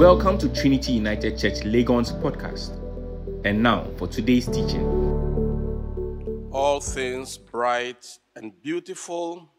[0.00, 2.70] Welcome to Trinity United Church Legon's podcast.
[3.44, 4.80] And now for today's teaching.
[6.50, 9.50] all things bright and beautiful,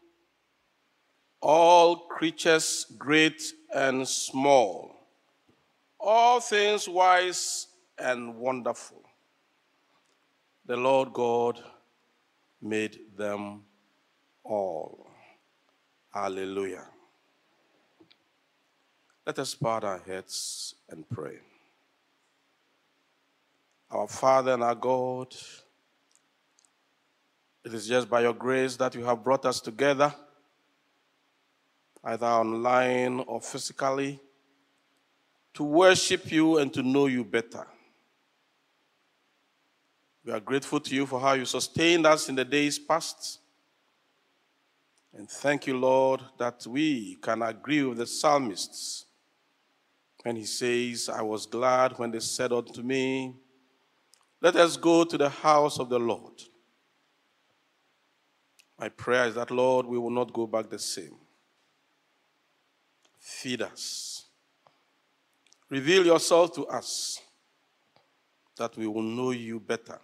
[1.40, 3.40] all creatures great
[3.72, 4.96] and small,
[6.00, 9.00] all things wise and wonderful.
[10.66, 11.62] The Lord God
[12.60, 13.62] made them
[14.42, 15.06] all.
[16.12, 16.88] Hallelujah.
[19.24, 21.38] Let us bow our heads and pray.
[23.88, 25.32] Our Father and our God,
[27.64, 30.12] it is just by your grace that you have brought us together,
[32.02, 34.18] either online or physically,
[35.54, 37.66] to worship you and to know you better.
[40.24, 43.38] We are grateful to you for how you sustained us in the days past.
[45.14, 49.06] And thank you, Lord, that we can agree with the psalmists
[50.22, 53.34] when he says, I was glad when they said unto me,
[54.40, 56.34] Let us go to the house of the Lord.
[58.78, 61.16] My prayer is that, Lord, we will not go back the same.
[63.18, 64.26] Feed us.
[65.68, 67.20] Reveal yourself to us
[68.56, 69.98] that we will know you better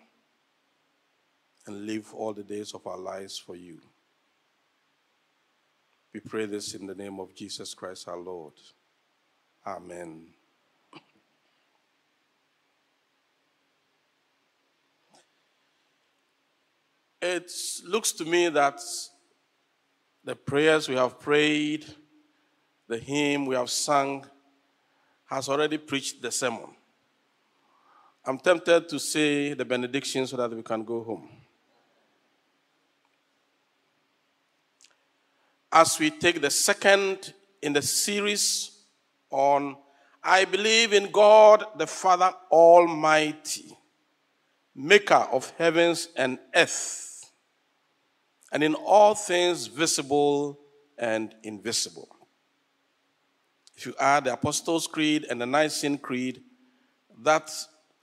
[1.66, 3.78] and live all the days of our lives for you.
[6.14, 8.55] We pray this in the name of Jesus Christ our Lord.
[9.69, 10.28] Amen.
[17.20, 17.52] It
[17.84, 18.80] looks to me that
[20.24, 21.84] the prayers we have prayed,
[22.86, 24.24] the hymn we have sung,
[25.27, 26.70] has already preached the sermon.
[28.24, 31.28] I'm tempted to say the benediction so that we can go home.
[35.70, 38.77] As we take the second in the series
[39.30, 39.76] on
[40.22, 43.77] I believe in God the Father Almighty,
[44.74, 47.30] maker of heavens and earth,
[48.52, 50.58] and in all things visible
[50.98, 52.08] and invisible.
[53.77, 56.42] If you add the Apostles' Creed and the Nicene Creed,
[57.22, 57.50] that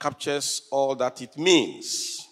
[0.00, 2.26] captures all that it means.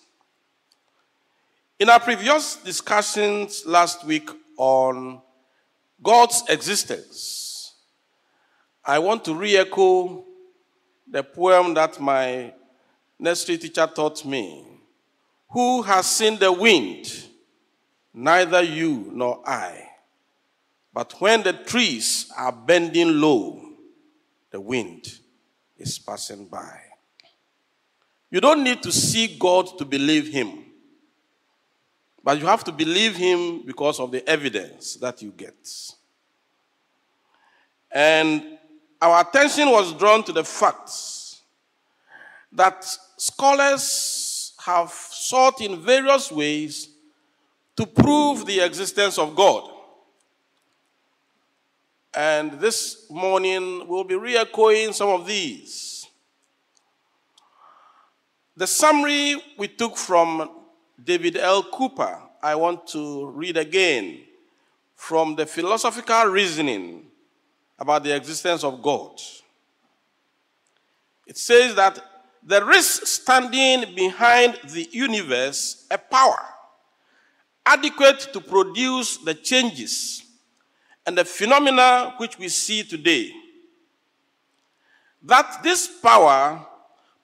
[1.79, 5.21] In our previous discussions last week on
[6.03, 7.44] God's existence,
[8.87, 10.25] I want to re echo
[11.11, 12.53] the poem that my
[13.19, 14.65] nursery teacher taught me
[15.51, 17.29] Who has seen the wind?
[18.13, 19.89] Neither you nor I.
[20.93, 23.61] But when the trees are bending low,
[24.51, 25.19] the wind
[25.77, 26.81] is passing by.
[28.31, 30.65] You don't need to see God to believe Him,
[32.23, 35.55] but you have to believe Him because of the evidence that you get.
[37.91, 38.59] And
[39.05, 41.43] our attention was drawn to the facts
[42.51, 42.87] that
[43.19, 46.89] scholars have sought in various ways
[47.77, 49.71] to prove the existence of God.
[52.15, 56.07] And this morning we'll be re echoing some of these.
[58.57, 60.49] The summary we took from
[61.03, 61.63] David L.
[61.63, 64.21] Cooper, I want to read again
[64.97, 67.11] from the philosophical reasoning
[67.79, 69.21] about the existence of God.
[71.27, 71.99] It says that
[72.43, 76.39] there is standing behind the universe a power
[77.65, 80.23] adequate to produce the changes
[81.07, 83.31] and the phenomena which we see today.
[85.23, 86.67] That this power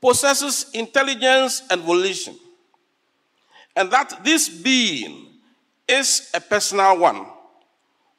[0.00, 2.38] possesses intelligence and volition,
[3.76, 5.28] and that this being
[5.86, 7.26] is a personal one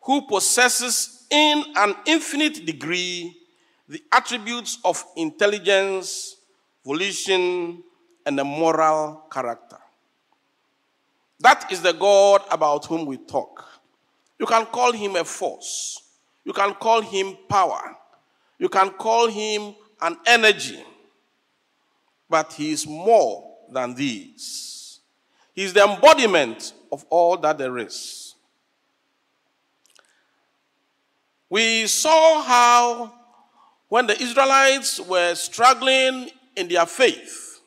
[0.02, 3.36] who possesses in an infinite degree
[3.88, 6.38] the attributes of intelligence,
[6.86, 7.84] volition,
[8.26, 9.78] and a moral character.
[11.40, 13.66] That is the God about whom we talk.
[14.40, 16.02] You can call him a force.
[16.46, 17.98] You can call him power.
[18.60, 20.84] You can call him an energy.
[22.30, 25.00] But he is more than these.
[25.54, 28.21] He is the embodiment of all that there is.
[31.52, 33.14] We saw how
[33.90, 37.60] when the Israelites were struggling in their faith,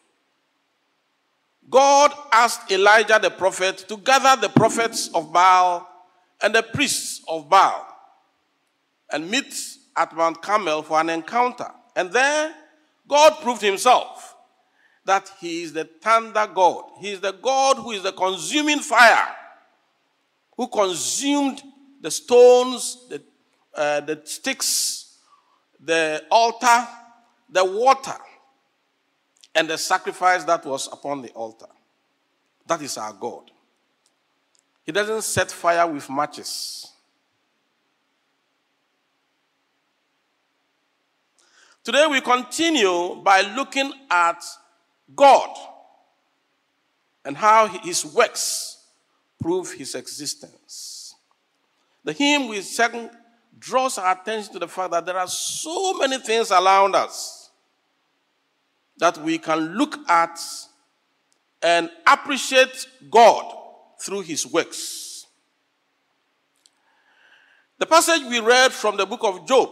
[1.69, 5.87] God asked Elijah the prophet to gather the prophets of Baal
[6.43, 7.87] and the priests of Baal
[9.13, 9.55] and meet
[9.95, 11.71] at Mount Carmel for an encounter.
[11.95, 12.55] And there,
[13.07, 14.35] God proved himself
[15.05, 16.85] that he is the thunder God.
[17.01, 19.29] He is the God who is the consuming fire,
[20.57, 21.63] who consumed
[22.01, 23.23] the stones, the,
[23.77, 25.19] uh, the sticks,
[25.81, 26.87] the altar,
[27.51, 28.17] the water,
[29.55, 31.69] and the sacrifice that was upon the altar.
[32.67, 33.51] That is our God.
[34.85, 36.91] He doesn't set fire with matches.
[41.83, 44.43] Today we continue by looking at
[45.15, 45.55] God
[47.25, 48.79] and how his works
[49.41, 51.15] prove his existence.
[52.03, 53.11] The hymn we sang
[53.65, 57.51] draws our attention to the fact that there are so many things around us
[58.99, 60.39] that we can look at
[61.63, 63.57] and appreciate God
[64.01, 65.27] through his works.
[67.79, 69.71] The passage we read from the book of Job,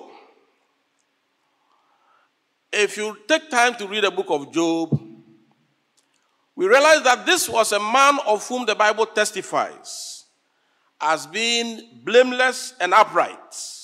[2.73, 4.99] if you take time to read the book of Job,
[6.57, 10.25] we realize that this was a man of whom the Bible testifies
[10.99, 13.82] as being blameless and upright.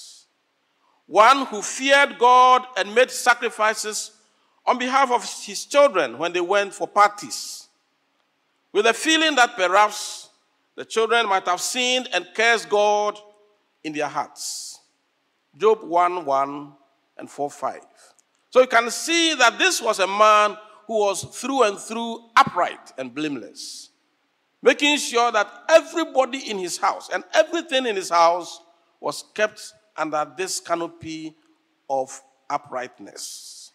[1.09, 4.13] One who feared God and made sacrifices
[4.67, 7.69] on behalf of his children when they went for parties,
[8.73, 10.29] with a feeling that perhaps
[10.77, 13.19] the children might have sinned and cursed God
[13.83, 14.81] in their hearts.
[15.57, 16.73] Job 1 1
[17.17, 17.81] and 4 5.
[18.51, 22.93] So you can see that this was a man who was through and through upright
[22.99, 23.91] and blameless,
[24.61, 28.61] making sure that everybody in his house and everything in his house
[29.01, 31.35] was kept under this canopy
[31.91, 33.73] of uprightness.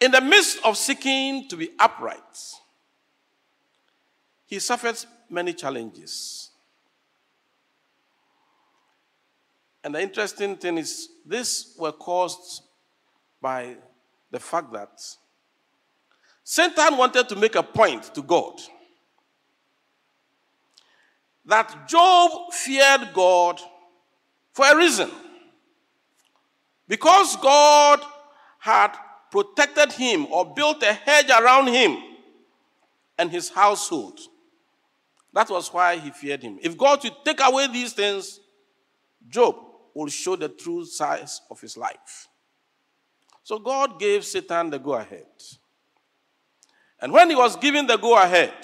[0.00, 2.20] In the midst of seeking to be upright,
[4.46, 4.96] he suffered
[5.28, 6.50] many challenges.
[9.84, 12.62] And the interesting thing is, these were caused
[13.40, 13.76] by
[14.30, 15.00] the fact that
[16.44, 18.60] Satan wanted to make a point to God
[21.50, 23.60] that Job feared God
[24.52, 25.10] for a reason.
[26.88, 28.00] Because God
[28.58, 28.92] had
[29.30, 31.98] protected him or built a hedge around him
[33.18, 34.18] and his household.
[35.32, 36.58] That was why he feared him.
[36.62, 38.40] If God would take away these things,
[39.28, 39.56] Job
[39.94, 42.28] will show the true size of his life.
[43.42, 45.26] So God gave Satan the go ahead.
[47.00, 48.54] And when he was given the go ahead,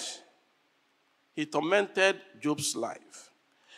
[1.37, 3.31] he tormented Job's life.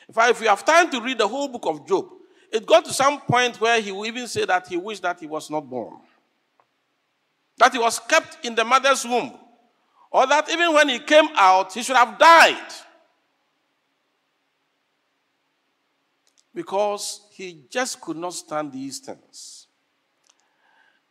[0.08, 2.08] In fact, if you have time to read the whole book of Job,
[2.50, 5.28] it got to some point where he will even say that he wished that he
[5.28, 5.98] was not born,
[7.58, 9.38] that he was kept in the mother's womb,
[10.10, 12.72] or that even when he came out, he should have died.
[16.54, 19.68] Because he just could not stand these things.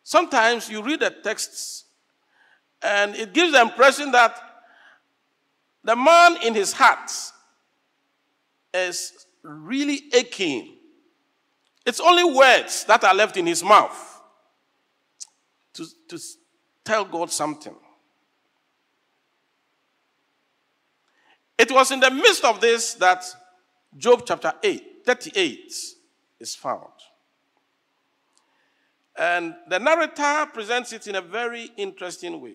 [0.02, 1.84] Sometimes you read the texts
[2.82, 4.47] and it gives the impression that
[5.84, 7.10] the man in his heart
[8.74, 10.76] is really aching.
[11.86, 14.20] It's only words that are left in his mouth
[15.74, 16.18] to, to
[16.84, 17.74] tell God something.
[21.56, 23.24] It was in the midst of this that
[23.96, 25.72] Job chapter 8, 38
[26.40, 26.92] is found.
[29.16, 32.54] And the narrator presents it in a very interesting way.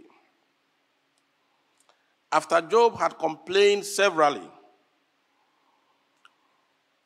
[2.33, 4.49] After Job had complained severally,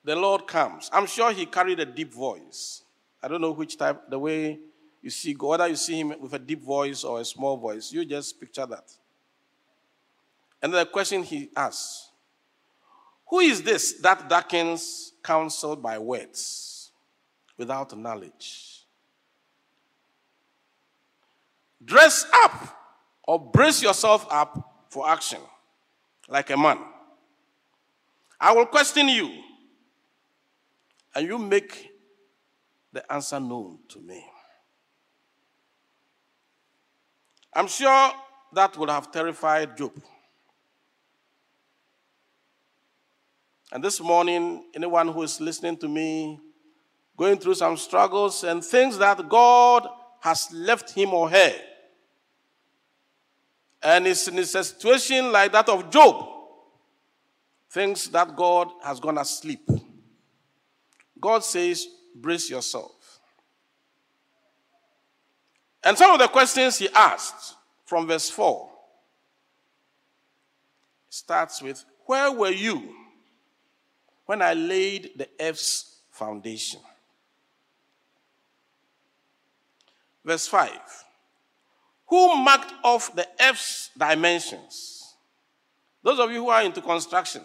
[0.01, 0.89] the Lord comes.
[0.93, 2.83] I'm sure he carried a deep voice.
[3.21, 4.57] I don't know which type, the way
[5.01, 7.91] you see God, whether you see him with a deep voice or a small voice,
[7.91, 8.89] you just picture that.
[10.61, 12.09] And the question he asks
[13.27, 16.91] Who is this that darkens counsel by words
[17.57, 18.85] without knowledge?
[21.83, 22.77] Dress up
[23.23, 25.39] or brace yourself up for action
[26.27, 26.79] like a man.
[28.39, 29.31] I will question you,
[31.13, 31.91] and you make
[32.91, 34.25] the answer known to me.
[37.53, 38.11] I'm sure
[38.53, 39.93] that would have terrified Job.
[43.71, 46.39] And this morning, anyone who is listening to me,
[47.15, 49.87] going through some struggles and things that God
[50.21, 51.53] has left him or her.
[53.81, 56.27] And is in a situation like that of Job,
[57.69, 59.69] thinks that God has gone asleep.
[61.19, 63.19] God says, brace yourself.
[65.83, 67.55] And some of the questions he asked
[67.85, 68.69] from verse 4
[71.09, 72.93] starts with, Where were you
[74.25, 76.81] when I laid the earth's foundation?
[80.25, 80.71] Verse 5.
[82.07, 85.15] Who marked off the F's dimensions?
[86.03, 87.41] Those of you who are into construction,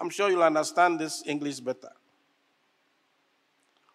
[0.00, 1.90] I'm sure you'll understand this English better.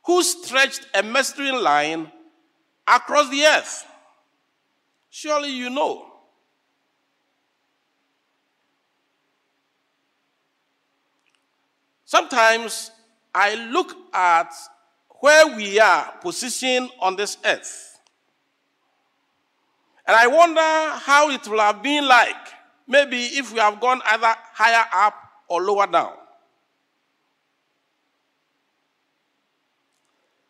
[0.09, 2.11] who stretched a measuring line
[2.87, 3.85] across the earth?
[5.07, 6.05] Surely you know.
[12.05, 12.89] Sometimes
[13.35, 14.51] I look at
[15.19, 17.88] where we are positioned on this earth.
[20.09, 20.59] And I wonder
[21.05, 22.35] how it will have been like,
[22.87, 25.13] maybe if we have gone either higher up
[25.47, 26.13] or lower down.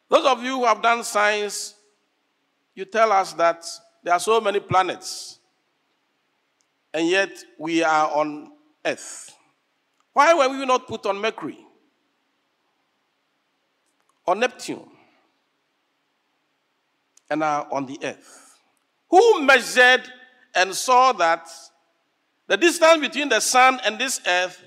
[0.08, 1.76] Those of you who have done science,
[2.74, 3.66] you tell us that
[4.02, 5.40] there are so many planets,
[6.94, 8.54] and yet we are on
[8.86, 9.36] Earth.
[10.14, 11.60] Why were we not put on Mercury
[14.26, 14.90] or Neptune
[17.30, 18.49] and are on the Earth?
[19.10, 20.04] Who measured
[20.54, 21.48] and saw that
[22.48, 24.64] the distance between the sun and this earth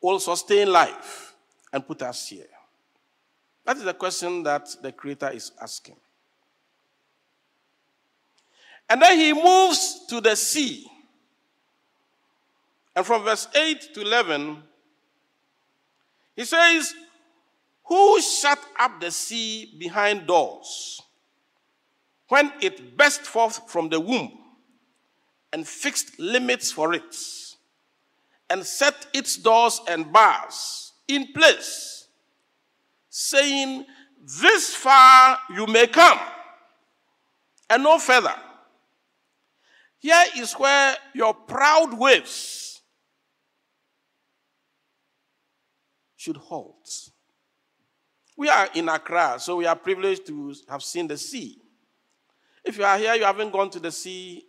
[0.00, 1.34] will sustain life
[1.72, 2.46] and put us here?
[3.64, 5.96] That is the question that the Creator is asking.
[8.88, 10.86] And then he moves to the sea.
[12.94, 14.62] And from verse 8 to 11,
[16.36, 16.94] he says,
[17.84, 21.02] Who shut up the sea behind doors
[22.28, 24.32] when it burst forth from the womb
[25.52, 27.16] and fixed limits for it
[28.50, 32.08] and set its doors and bars in place,
[33.08, 33.84] saying,
[34.40, 36.18] This far you may come
[37.70, 38.34] and no further
[39.98, 42.80] here is where your proud waves
[46.16, 47.10] should halt.
[48.36, 51.60] We are in Accra, so we are privileged to have seen the sea.
[52.66, 54.44] If you are here, you haven't gone to the sea,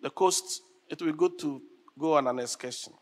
[0.00, 1.60] the coast, it will be good to
[1.98, 2.94] go on an excursion.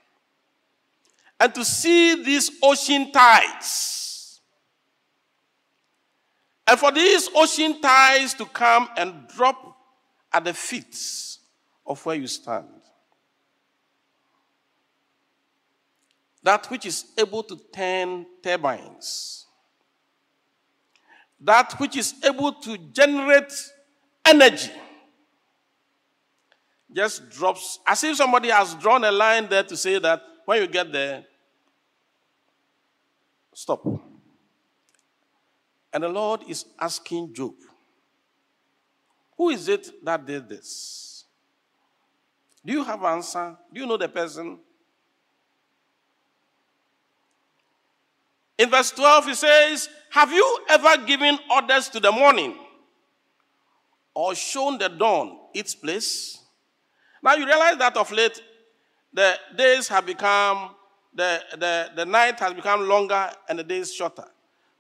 [1.39, 4.41] And to see these ocean tides.
[6.67, 9.77] And for these ocean tides to come and drop
[10.33, 10.99] at the feet
[11.87, 12.67] of where you stand.
[16.43, 19.47] That which is able to turn turbines.
[21.41, 23.53] That which is able to generate
[24.27, 24.71] energy.
[26.93, 30.67] Just drops, as if somebody has drawn a line there to say that when you
[30.67, 31.25] get there,
[33.53, 33.85] stop.
[35.93, 37.55] And the Lord is asking Job,
[39.37, 41.25] Who is it that did this?
[42.65, 43.57] Do you have answer?
[43.73, 44.59] Do you know the person?
[48.59, 52.57] In verse 12, he says, Have you ever given orders to the morning
[54.17, 56.39] or shown the dawn its place?
[57.23, 58.41] Now you realize that of late,
[59.13, 60.71] the days have become,
[61.15, 64.25] the, the, the night has become longer and the days shorter.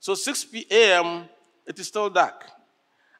[0.00, 1.28] So 6 p.m.,
[1.66, 2.46] it is still dark.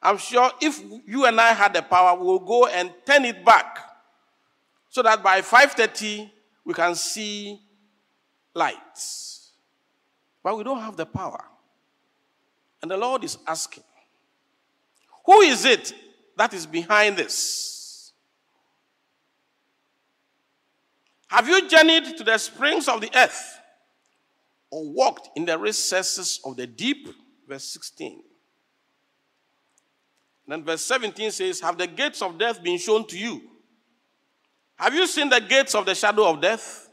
[0.01, 3.45] I'm sure if you and I had the power, we will go and turn it
[3.45, 3.77] back
[4.89, 6.31] so that by 5:30
[6.65, 7.61] we can see
[8.55, 9.51] lights.
[10.41, 11.43] But we don't have the power.
[12.81, 13.83] And the Lord is asking,
[15.25, 15.93] who is it
[16.37, 18.13] that is behind this?
[21.27, 23.59] Have you journeyed to the springs of the earth
[24.71, 27.09] or walked in the recesses of the deep?
[27.47, 28.23] Verse 16.
[30.45, 33.41] And then verse 17 says, Have the gates of death been shown to you?
[34.77, 36.89] Have you seen the gates of the shadow of death?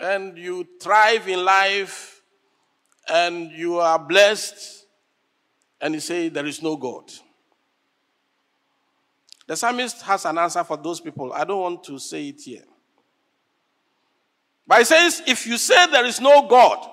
[0.00, 2.22] And you thrive in life
[3.08, 4.81] and you are blessed,
[5.82, 7.12] and he say, There is no God.
[9.46, 11.32] The psalmist has an answer for those people.
[11.32, 12.62] I don't want to say it here.
[14.66, 16.88] But he says, If you say there is no God,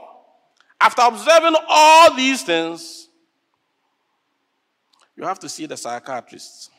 [0.81, 3.07] after observing all these things,
[5.15, 6.71] you have to see the psychiatrist.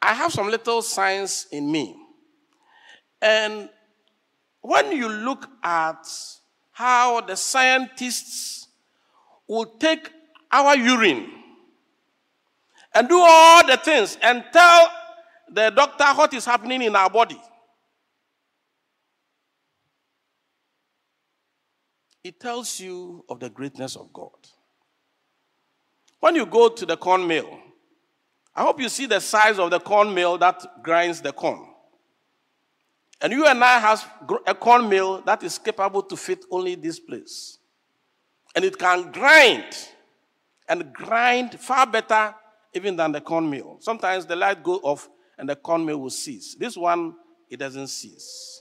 [0.00, 1.96] I have some little science in me.
[3.22, 3.70] And
[4.60, 6.06] when you look at
[6.74, 8.66] how the scientists
[9.46, 10.10] will take
[10.50, 11.30] our urine
[12.92, 14.90] and do all the things and tell
[15.52, 17.40] the doctor what is happening in our body.
[22.24, 24.30] It tells you of the greatness of God.
[26.18, 27.56] When you go to the corn mill,
[28.52, 31.73] I hope you see the size of the corn mill that grinds the corn.
[33.24, 34.06] And you and I have
[34.46, 37.56] a corn mill that is capable to fit only this place.
[38.54, 39.64] And it can grind
[40.68, 42.34] and grind far better
[42.74, 43.78] even than the corn mill.
[43.80, 46.54] Sometimes the light go off and the corn mill will cease.
[46.54, 47.14] This one
[47.48, 48.60] it doesn't cease.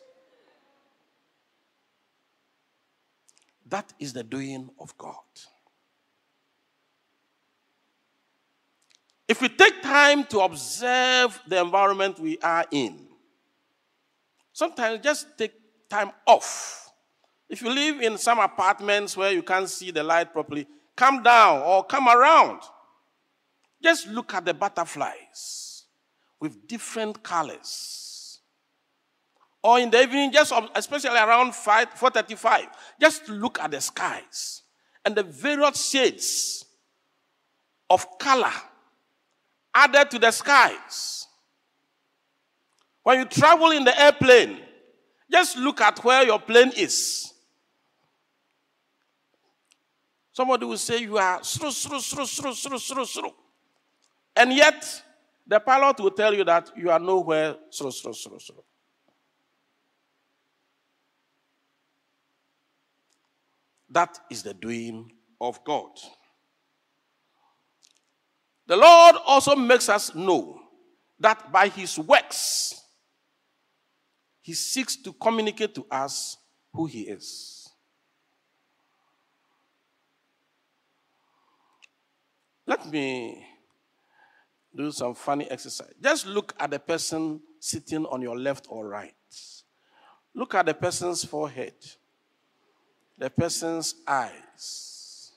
[3.65, 5.15] That is the doing of God.
[9.27, 13.09] If we take time to observe the environment we are in,
[14.53, 15.53] sometimes just take
[15.89, 16.91] time off.
[17.49, 21.61] If you live in some apartments where you can't see the light properly, come down
[21.61, 22.61] or come around.
[23.81, 25.83] Just look at the butterflies
[26.39, 28.39] with different colors.
[29.61, 32.67] Or in the evening, just especially around 5, 4.35,
[32.99, 34.63] just look at the skies
[35.05, 36.65] and the various shades
[37.89, 38.51] of color
[39.73, 41.22] added to the skies.
[43.03, 44.59] When you travel in the airplane,
[45.29, 47.33] just look at where your plane is.
[50.31, 53.29] Somebody will say you are sru, sru, sru, sru, sru, sru, sru.
[54.35, 55.03] And yet,
[55.45, 58.63] the pilot will tell you that you are nowhere sru, sru, sru, sru.
[63.89, 65.91] That is the doing of God.
[68.65, 70.59] The Lord also makes us know
[71.19, 72.82] that by his works,
[74.43, 76.37] he seeks to communicate to us
[76.73, 77.69] who he is.
[82.67, 83.47] Let me
[84.75, 85.93] do some funny exercise.
[86.01, 89.15] Just look at the person sitting on your left or right.
[90.35, 91.73] Look at the person's forehead,
[93.17, 95.31] the person's eyes,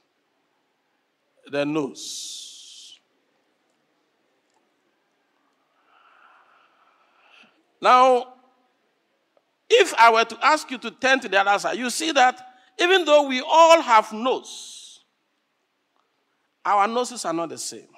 [1.51, 2.47] the nose
[7.81, 8.35] Now,
[9.69, 12.41] if I were to ask you to turn to the other side, you see that
[12.79, 15.01] even though we all have noses,
[16.65, 17.89] our noses are not the same.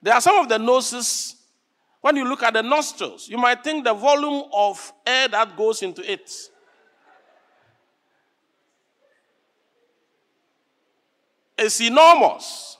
[0.00, 1.36] There are some of the noses,
[2.00, 5.82] when you look at the nostrils, you might think the volume of air that goes
[5.82, 6.30] into it.
[11.58, 12.76] is enormous.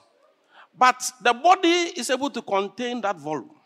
[0.77, 3.58] But the body is able to contain that volume,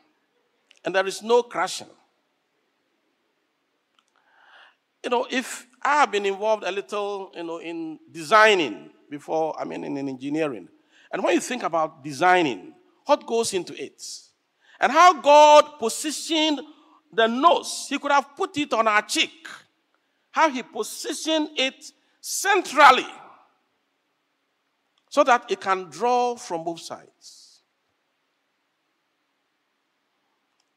[0.85, 1.87] and there is no crashing.
[5.03, 9.65] You know, if I have been involved a little, you know, in designing before, I
[9.65, 10.69] mean, in engineering,
[11.11, 12.73] and when you think about designing,
[13.05, 14.01] what goes into it,
[14.79, 16.61] and how God positioned
[17.11, 19.47] the nose, He could have put it on our cheek,
[20.31, 23.05] how He positioned it centrally
[25.09, 27.42] so that it can draw from both sides.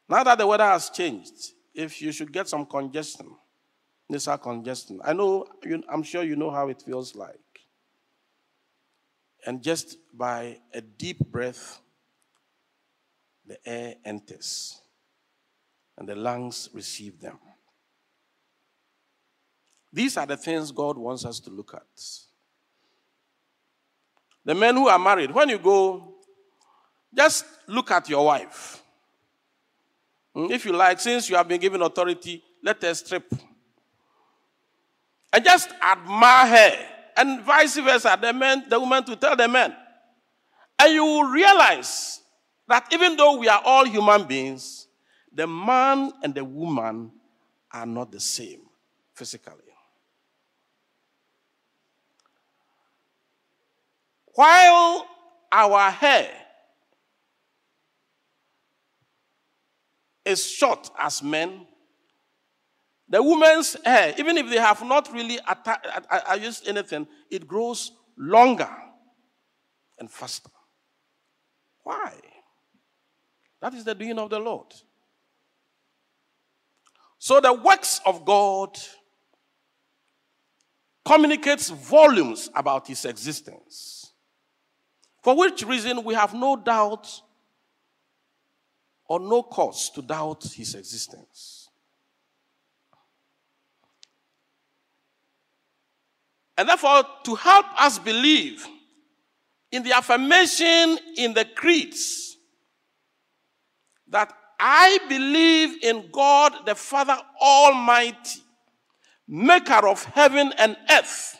[0.09, 3.35] Now that the weather has changed, if you should get some congestion,
[4.09, 5.45] nasal congestion, I know,
[5.89, 7.39] I'm sure you know how it feels like.
[9.45, 11.79] And just by a deep breath,
[13.45, 14.81] the air enters
[15.97, 17.39] and the lungs receive them.
[19.91, 21.81] These are the things God wants us to look at.
[24.43, 26.15] The men who are married, when you go,
[27.13, 28.81] just look at your wife.
[30.37, 33.33] Hmm, if you like, since you have been given authority, let her strip.
[35.33, 36.85] And just admire her.
[37.17, 39.75] And vice versa, the men, the woman to tell the men.
[40.77, 42.21] And you will realize
[42.67, 44.87] that even though we are all human beings,
[45.33, 47.11] the man and the woman
[47.71, 48.61] are not the same
[49.15, 49.55] physically.
[54.35, 55.07] While
[55.51, 56.29] our hair
[60.27, 61.65] is short as men,
[63.09, 65.39] the woman's hair, even if they have not really
[66.39, 68.69] used anything, it grows longer
[69.97, 70.49] and faster.
[71.83, 72.13] Why?
[73.61, 74.73] That is the doing of the Lord.
[77.17, 78.77] So the works of God
[81.05, 84.11] communicates volumes about his existence.
[85.23, 87.21] For which reason we have no doubt
[89.07, 91.69] or no cause to doubt his existence.
[96.57, 98.65] And therefore, to help us believe
[99.71, 102.35] in the affirmation in the creeds
[104.09, 108.41] that I believe in God the Father Almighty,
[109.27, 111.37] maker of heaven and earth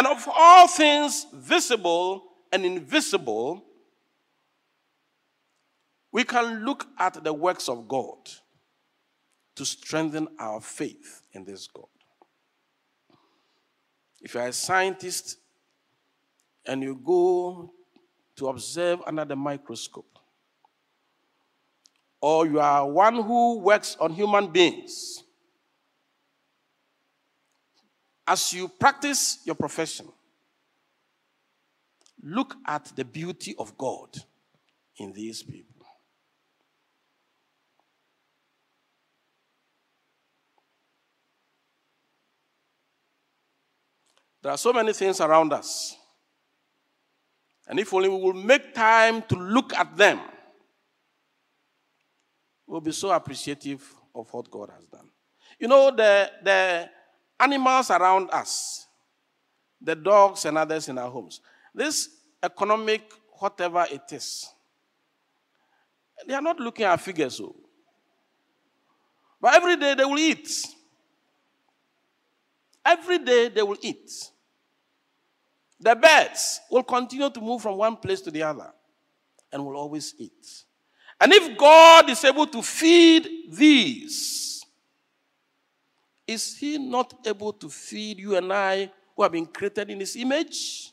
[0.00, 3.64] And of all things visible and invisible,
[6.12, 8.18] we can look at the works of God
[9.54, 11.86] to strengthen our faith in this God.
[14.20, 15.38] If you're a scientist
[16.66, 17.72] and you go
[18.36, 20.18] to observe under the microscope,
[22.20, 25.22] or you are one who works on human beings,
[28.26, 30.06] as you practice your profession,
[32.22, 34.16] look at the beauty of God
[34.98, 35.79] in these people.
[44.42, 45.96] There are so many things around us.
[47.68, 50.20] And if only we will make time to look at them,
[52.66, 55.08] we'll be so appreciative of what God has done.
[55.58, 56.90] You know, the, the
[57.38, 58.86] animals around us,
[59.80, 61.40] the dogs and others in our homes,
[61.74, 62.08] this
[62.42, 63.02] economic,
[63.38, 64.48] whatever it is,
[66.26, 67.36] they are not looking at figures.
[67.36, 67.44] So.
[67.44, 67.56] Oh.
[69.40, 70.48] But every day they will eat.
[72.84, 74.10] Every day they will eat.
[75.78, 78.70] The birds will continue to move from one place to the other
[79.52, 80.64] and will always eat.
[81.20, 84.64] And if God is able to feed these,
[86.26, 90.16] is He not able to feed you and I who have been created in His
[90.16, 90.92] image?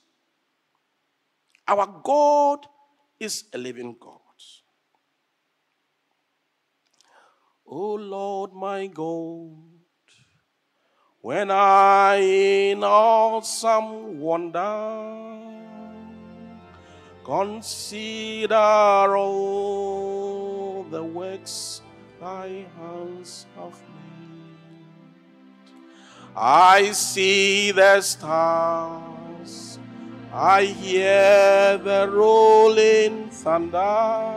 [1.67, 2.65] Our God
[3.19, 4.19] is a living God.
[7.67, 9.76] Oh Lord my God.
[11.27, 12.15] When I
[12.71, 15.35] in awesome wonder
[17.25, 18.55] consider
[19.17, 21.81] all the works
[22.21, 25.75] thy hands have made,
[26.33, 29.79] I see the stars,
[30.31, 34.31] I hear the rolling thunder,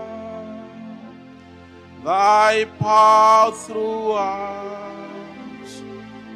[2.02, 4.80] thy path throughout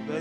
[0.06, 0.20] the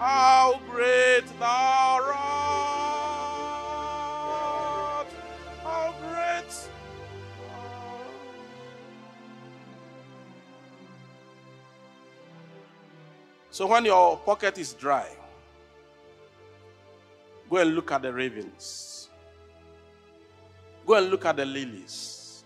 [0.00, 2.00] How great thou
[4.96, 5.06] art!
[5.62, 6.50] How great
[13.50, 15.06] So when your pocket is dry,
[17.50, 19.10] go and look at the ravens.
[20.86, 22.42] Go and look at the lilies.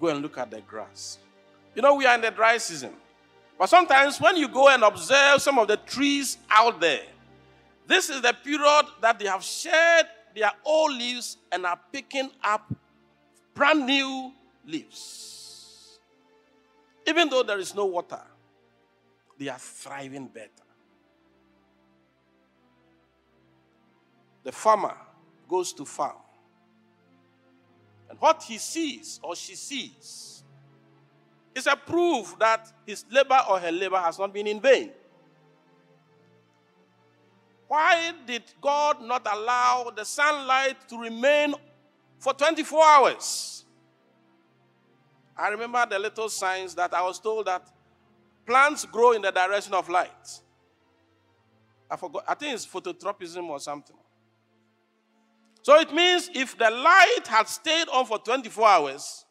[0.00, 1.18] Go and look at the grass.
[1.74, 3.03] You know, we are in the dry season.
[3.58, 7.04] But sometimes when you go and observe some of the trees out there,
[7.86, 12.72] this is the period that they have shed their old leaves and are picking up
[13.54, 14.32] brand new
[14.66, 15.98] leaves.
[17.06, 18.22] Even though there is no water,
[19.38, 20.48] they are thriving better.
[24.42, 24.96] The farmer
[25.48, 26.16] goes to farm
[28.10, 30.33] and what he sees or she sees
[31.54, 34.90] is a proof that his labor or her labor has not been in vain.
[37.68, 41.54] Why did God not allow the sunlight to remain
[42.18, 43.64] for 24 hours?
[45.36, 47.68] I remember the little signs that I was told that
[48.46, 50.40] plants grow in the direction of light.
[51.90, 53.96] I forgot, I think it's phototropism or something.
[55.62, 59.23] So it means if the light had stayed on for 24 hours,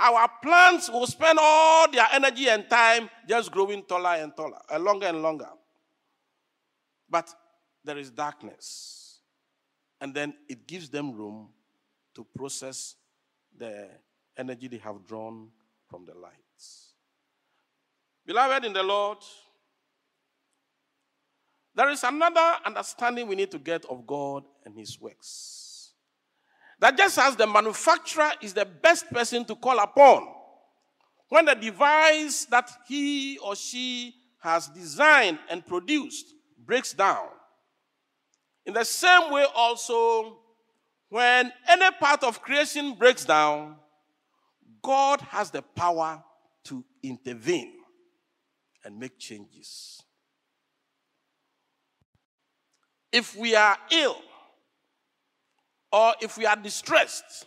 [0.00, 4.78] our plants will spend all their energy and time just growing taller and taller, uh,
[4.78, 5.48] longer and longer.
[7.08, 7.28] But
[7.84, 9.18] there is darkness.
[10.00, 11.50] And then it gives them room
[12.14, 12.96] to process
[13.56, 13.88] the
[14.36, 15.48] energy they have drawn
[15.88, 16.94] from the lights.
[18.24, 19.18] Beloved in the Lord,
[21.74, 25.59] there is another understanding we need to get of God and His works.
[26.80, 30.26] That just as the manufacturer is the best person to call upon
[31.28, 37.28] when the device that he or she has designed and produced breaks down,
[38.66, 40.38] in the same way, also,
[41.08, 43.76] when any part of creation breaks down,
[44.82, 46.22] God has the power
[46.64, 47.74] to intervene
[48.84, 50.02] and make changes.
[53.12, 54.16] if we are ill
[55.92, 57.46] or if we are distressed,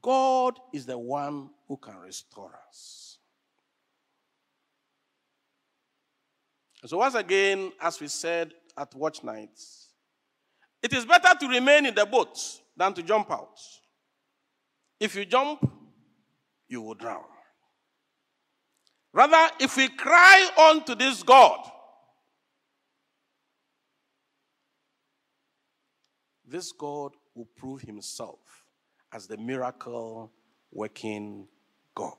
[0.00, 3.18] God is the one who can restore us.
[6.84, 9.90] So, once again, as we said at watch nights,
[10.82, 12.36] it is better to remain in the boat
[12.76, 13.60] than to jump out.
[14.98, 15.70] If you jump,
[16.68, 17.24] you will drown.
[19.12, 21.70] Rather, if we cry unto this God,
[26.52, 28.38] this God will prove himself
[29.10, 30.30] as the miracle
[30.70, 31.48] working
[31.94, 32.12] God.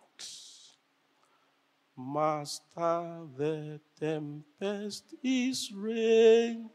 [1.95, 6.67] Master, the tempest is raging,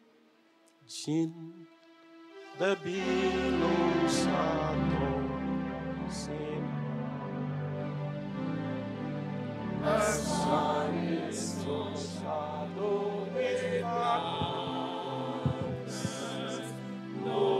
[2.59, 4.77] the billows are
[6.07, 6.64] tossing.
[9.83, 10.94] The sun
[11.29, 12.21] is darkness,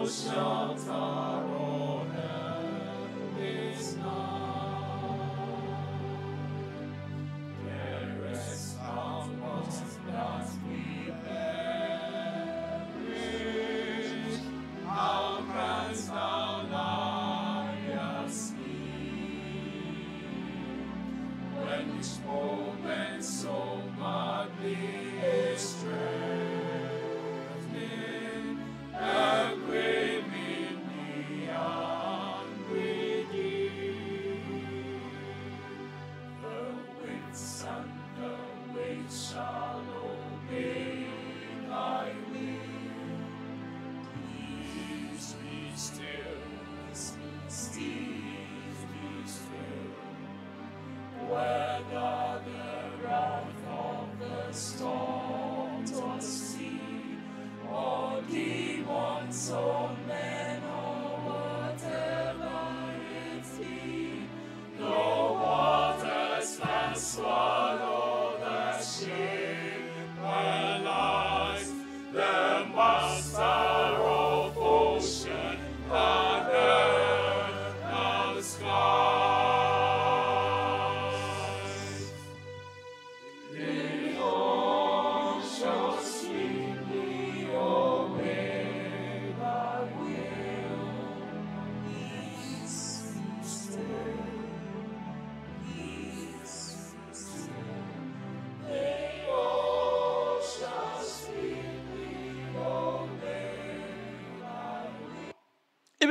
[0.09, 0.75] no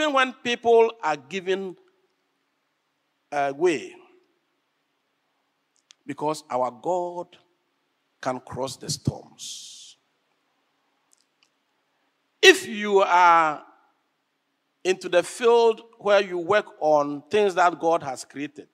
[0.08, 1.76] Even when people are giving
[3.30, 3.94] away,
[6.06, 7.36] because our God
[8.22, 9.98] can cross the storms.
[12.42, 13.62] If you are
[14.86, 18.70] into the field where you work on things that God has created,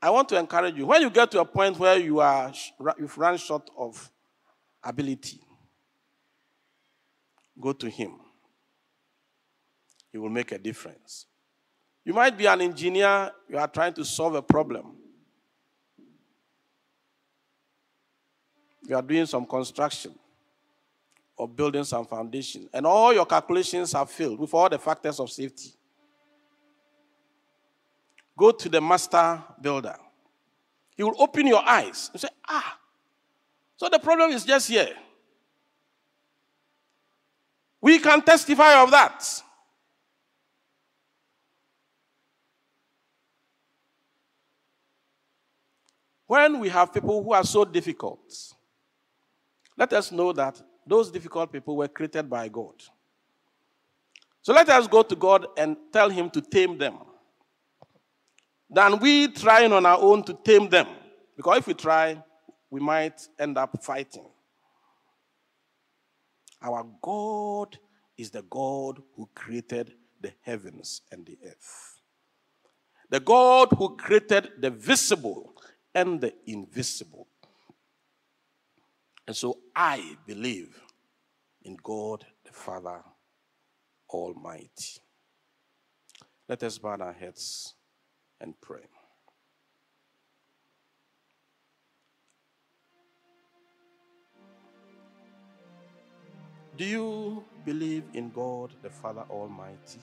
[0.00, 0.86] I want to encourage you.
[0.86, 2.50] When you get to a point where you are
[2.98, 4.10] you've run short of
[4.82, 5.40] ability,
[7.60, 8.12] go to Him.
[10.12, 11.26] He will make a difference.
[12.04, 14.96] You might be an engineer, you are trying to solve a problem.
[18.86, 20.14] You are doing some construction
[21.36, 25.30] or building some foundation, and all your calculations have failed with all the factors of
[25.30, 25.72] safety.
[28.36, 29.96] Go to the master builder.
[30.96, 32.78] He will open your eyes and say, Ah,
[33.76, 34.94] so the problem is just here.
[37.80, 39.42] We can testify of that.
[46.30, 48.20] When we have people who are so difficult,
[49.76, 52.74] let us know that those difficult people were created by God.
[54.40, 56.98] So let us go to God and tell Him to tame them.
[58.70, 60.86] Than we trying on our own to tame them.
[61.36, 62.22] Because if we try,
[62.70, 64.28] we might end up fighting.
[66.62, 67.76] Our God
[68.16, 72.00] is the God who created the heavens and the earth.
[73.08, 75.54] The God who created the visible
[75.94, 77.26] and the invisible.
[79.26, 80.80] And so I believe
[81.62, 83.02] in God the Father
[84.08, 85.00] Almighty.
[86.48, 87.74] Let us bow our heads
[88.40, 88.88] and pray.
[96.76, 100.00] Do you believe in God the Father Almighty?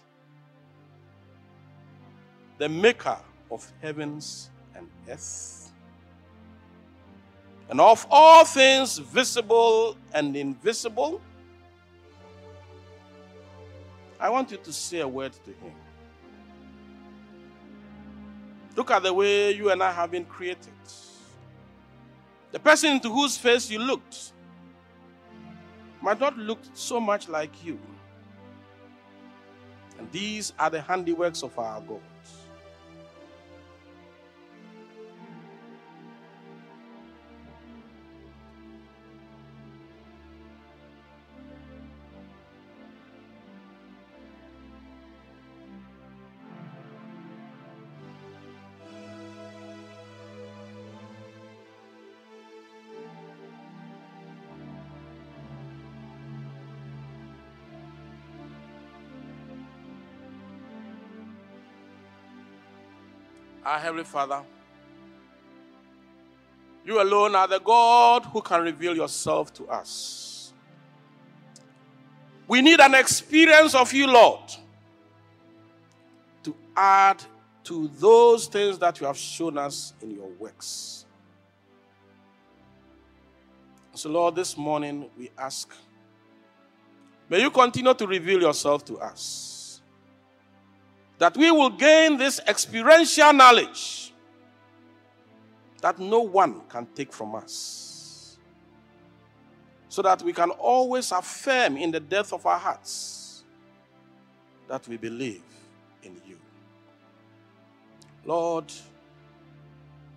[2.60, 3.18] The maker
[3.50, 5.67] of heavens and earth?
[7.70, 11.22] And of all things visible and invisible?
[14.20, 15.74] I want you to say a word to him.
[18.76, 20.74] Look at the way you and I have been created.
[22.52, 24.32] The person into whose face you looked
[26.02, 27.80] might not look so much like you.
[30.00, 32.00] And these are the handiworks of our God.
[63.68, 64.44] Our Heavenly Father,
[66.86, 70.54] you alone are the God who can reveal yourself to us.
[72.48, 74.40] We need an experience of you, Lord,
[76.44, 77.22] to add
[77.66, 81.06] to those things that you have shown us in your works.
[83.96, 85.76] So, Lord, this morning we ask,
[87.28, 89.57] may you continue to reveal yourself to us
[91.18, 94.14] that we will gain this experiential knowledge
[95.82, 98.38] that no one can take from us.
[99.90, 103.44] So that we can always affirm in the depth of our hearts
[104.68, 105.44] that we believe
[106.04, 106.38] in you.
[108.26, 108.72] Lord,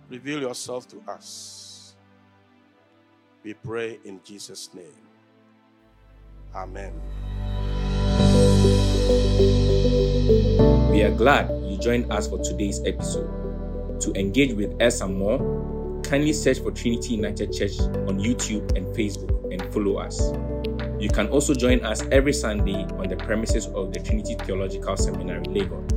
[0.09, 1.95] reveal yourself to us.
[3.43, 5.07] We pray in Jesus' name.
[6.53, 6.91] Amen.
[11.01, 13.99] We are glad you joined us for today's episode.
[14.01, 15.39] To engage with us and more,
[16.03, 20.31] kindly search for Trinity United Church on YouTube and Facebook and follow us.
[20.99, 25.45] You can also join us every Sunday on the premises of the Trinity Theological Seminary,
[25.45, 25.89] Legon.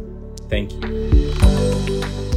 [0.48, 2.33] Thank you.